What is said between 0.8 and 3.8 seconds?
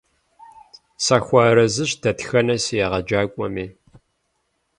Сахуэарэзыщ дэтхэнэ си егъэджакӀуэми.